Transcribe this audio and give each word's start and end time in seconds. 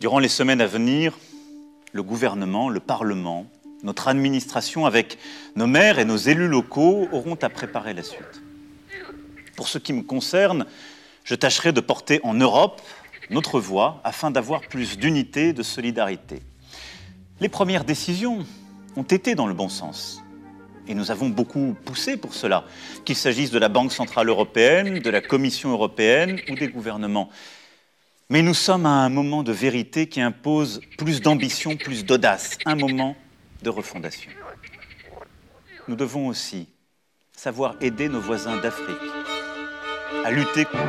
Durant 0.00 0.20
les 0.20 0.28
semaines 0.28 0.60
à 0.60 0.66
venir, 0.68 1.18
le 1.92 2.04
gouvernement, 2.04 2.68
le 2.68 2.78
Parlement, 2.78 3.46
notre 3.82 4.06
administration, 4.06 4.86
avec 4.86 5.18
nos 5.56 5.66
maires 5.66 5.98
et 5.98 6.04
nos 6.04 6.16
élus 6.16 6.46
locaux, 6.46 7.08
auront 7.10 7.34
à 7.34 7.48
préparer 7.48 7.94
la 7.94 8.04
suite. 8.04 8.40
Pour 9.56 9.66
ce 9.66 9.78
qui 9.78 9.92
me 9.92 10.02
concerne, 10.02 10.66
je 11.24 11.34
tâcherai 11.34 11.72
de 11.72 11.80
porter 11.80 12.20
en 12.22 12.34
Europe 12.34 12.80
notre 13.30 13.58
voix 13.58 14.00
afin 14.04 14.30
d'avoir 14.30 14.60
plus 14.60 14.98
d'unité, 14.98 15.52
de 15.52 15.64
solidarité. 15.64 16.42
Les 17.40 17.48
premières 17.48 17.84
décisions 17.84 18.46
ont 18.94 19.02
été 19.02 19.34
dans 19.34 19.48
le 19.48 19.54
bon 19.54 19.68
sens. 19.68 20.22
Et 20.86 20.94
nous 20.94 21.10
avons 21.10 21.28
beaucoup 21.28 21.74
poussé 21.84 22.16
pour 22.16 22.34
cela, 22.34 22.66
qu'il 23.04 23.16
s'agisse 23.16 23.50
de 23.50 23.58
la 23.58 23.68
Banque 23.68 23.90
Centrale 23.90 24.28
Européenne, 24.28 25.00
de 25.00 25.10
la 25.10 25.20
Commission 25.20 25.72
européenne 25.72 26.38
ou 26.48 26.54
des 26.54 26.68
gouvernements. 26.68 27.30
Mais 28.30 28.42
nous 28.42 28.52
sommes 28.52 28.84
à 28.84 28.90
un 28.90 29.08
moment 29.08 29.42
de 29.42 29.52
vérité 29.52 30.06
qui 30.06 30.20
impose 30.20 30.82
plus 30.98 31.22
d'ambition, 31.22 31.78
plus 31.78 32.04
d'audace, 32.04 32.58
un 32.66 32.74
moment 32.74 33.16
de 33.62 33.70
refondation. 33.70 34.30
Nous 35.88 35.96
devons 35.96 36.26
aussi 36.28 36.68
savoir 37.32 37.76
aider 37.80 38.10
nos 38.10 38.20
voisins 38.20 38.60
d'Afrique 38.60 38.96
à 40.26 40.30
lutter 40.30 40.66
contre... 40.66 40.84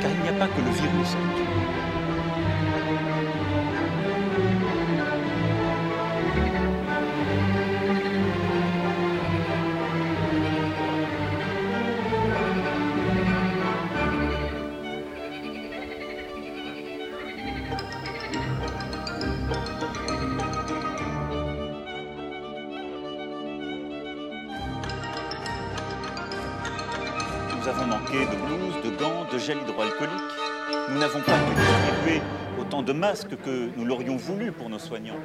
Car 0.00 0.10
il 0.10 0.22
n'y 0.22 0.28
a 0.28 0.32
pas 0.32 0.48
que 0.48 0.60
le 0.60 0.70
virus 0.72 1.45
Nous 27.66 27.72
avons 27.72 27.86
manqué 27.88 28.20
de 28.20 28.36
blouses, 28.46 28.80
de 28.84 28.96
gants, 28.96 29.26
de 29.32 29.38
gel 29.38 29.58
hydroalcoolique. 29.58 30.12
Nous 30.88 31.00
n'avons 31.00 31.20
pas 31.20 31.32
pu 31.32 31.52
distribuer 31.56 32.22
autant 32.60 32.80
de 32.80 32.92
masques 32.92 33.34
que 33.44 33.70
nous 33.76 33.84
l'aurions 33.84 34.16
voulu 34.16 34.52
pour 34.52 34.70
nos 34.70 34.78
soignants. 34.78 35.18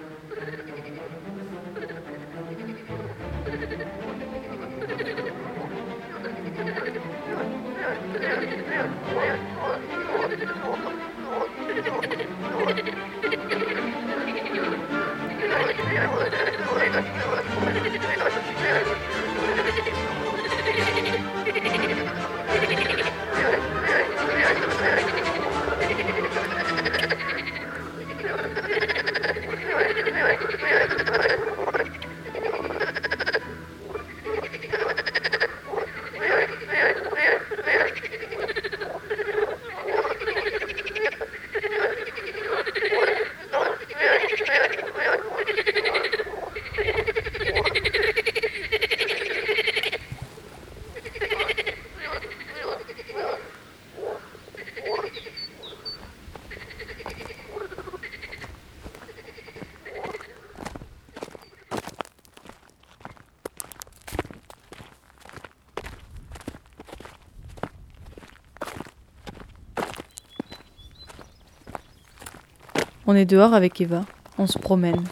On 73.12 73.16
est 73.16 73.26
dehors 73.26 73.54
avec 73.54 73.82
Eva, 73.82 74.06
on 74.38 74.48
se 74.48 74.58
promène. 74.58 75.04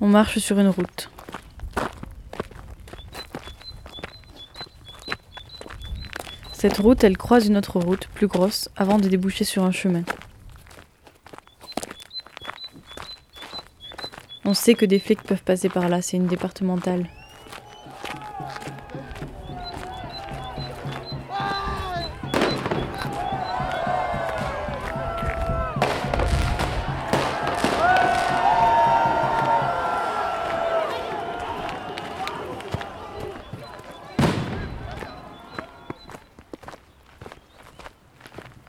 On 0.00 0.06
marche 0.06 0.38
sur 0.38 0.60
une 0.60 0.68
route. 0.68 1.10
Cette 6.52 6.78
route, 6.78 7.02
elle 7.02 7.16
croise 7.16 7.48
une 7.48 7.56
autre 7.56 7.80
route, 7.80 8.06
plus 8.14 8.28
grosse, 8.28 8.68
avant 8.76 8.98
de 8.98 9.08
déboucher 9.08 9.42
sur 9.42 9.64
un 9.64 9.72
chemin. 9.72 10.04
On 14.44 14.54
sait 14.54 14.74
que 14.74 14.86
des 14.86 15.00
flics 15.00 15.24
peuvent 15.24 15.42
passer 15.42 15.68
par 15.68 15.88
là, 15.88 16.00
c'est 16.00 16.16
une 16.16 16.28
départementale. 16.28 17.08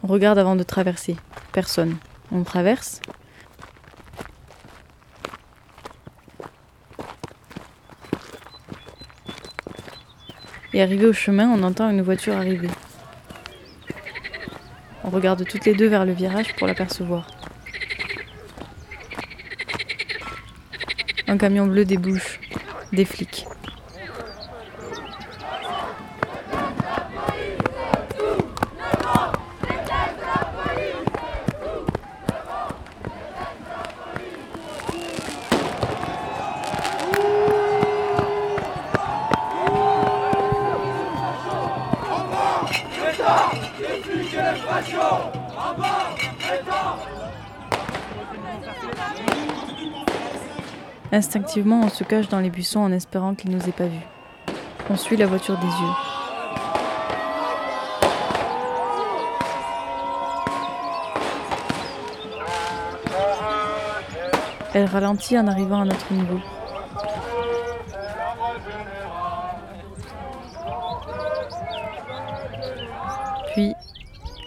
On 0.02 0.08
regarde 0.08 0.40
avant 0.40 0.56
de 0.56 0.64
traverser. 0.64 1.18
Personne. 1.52 1.98
On 2.32 2.44
traverse. 2.44 3.02
Et 10.74 10.82
arrivé 10.82 11.06
au 11.06 11.14
chemin, 11.14 11.50
on 11.50 11.64
entend 11.64 11.90
une 11.90 12.02
voiture 12.02 12.38
arriver. 12.38 12.70
On 15.04 15.10
regarde 15.10 15.46
toutes 15.46 15.66
les 15.66 15.74
deux 15.74 15.88
vers 15.88 16.06
le 16.06 16.14
virage 16.14 16.56
pour 16.56 16.68
l'apercevoir. 16.68 17.28
Un 21.28 21.38
camion 21.38 21.66
bleu 21.66 21.84
débouche. 21.84 22.40
Des 22.94 23.06
flics. 23.06 23.46
Instinctivement, 51.12 51.82
on 51.84 51.90
se 51.90 52.04
cache 52.04 52.30
dans 52.30 52.40
les 52.40 52.50
buissons 52.50 52.82
en 52.82 52.92
espérant 52.92 53.34
qu'ils 53.34 53.52
nous 53.52 53.68
aient 53.68 53.72
pas 53.72 53.88
vus. 53.88 54.06
On 54.92 54.96
suit 54.96 55.18
la 55.18 55.26
voiture 55.26 55.58
des 55.58 55.66
yeux. 55.66 55.94
Elle 64.76 64.86
ralentit 64.86 65.38
en 65.38 65.48
arrivant 65.48 65.82
à 65.82 65.86
notre 65.86 66.14
niveau. 66.14 66.40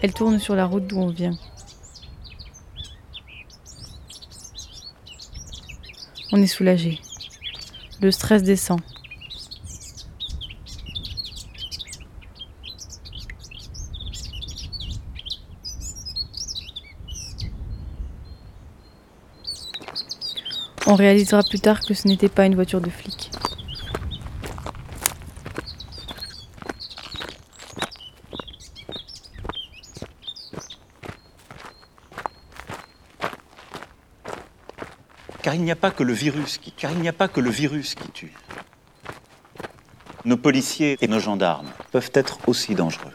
Elle 0.03 0.13
tourne 0.13 0.37
sur 0.37 0.53
la 0.53 0.65
route 0.65 0.85
d'où 0.85 0.99
on 0.99 1.07
vient. 1.07 1.37
On 6.33 6.41
est 6.41 6.47
soulagé. 6.47 6.99
Le 8.01 8.11
stress 8.11 8.43
descend. 8.43 8.81
On 20.85 20.95
réalisera 20.95 21.43
plus 21.43 21.61
tard 21.61 21.79
que 21.79 21.93
ce 21.93 22.09
n'était 22.09 22.27
pas 22.27 22.45
une 22.45 22.55
voiture 22.55 22.81
de 22.81 22.89
flic. 22.89 23.22
Car 35.53 35.59
il 35.59 35.65
n'y 35.65 35.71
a 35.71 35.75
pas 35.75 35.91
que 35.91 36.01
le 36.01 36.13
virus 36.13 36.57
qui, 36.57 36.73
il 36.81 36.99
n'y 37.01 37.07
a 37.07 37.13
pas 37.13 37.27
que 37.27 37.39
le 37.39 37.51
virus 37.51 37.93
qui 37.93 38.09
tue. 38.09 38.33
Nos 40.25 40.35
policiers 40.35 40.97
et 40.99 41.07
nos 41.07 41.19
gendarmes 41.19 41.69
peuvent 41.91 42.09
être 42.15 42.39
aussi 42.47 42.73
dangereux. 42.73 43.13